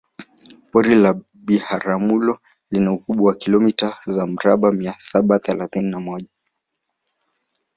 [0.71, 1.13] Pori la
[1.45, 2.35] Biharamulo
[2.71, 6.27] lina ukubwa wa kilomita za mraba mia saba thelathini na moja